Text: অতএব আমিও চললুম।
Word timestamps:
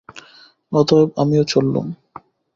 অতএব 0.71 1.09
আমিও 1.17 1.43
চললুম। 1.43 1.87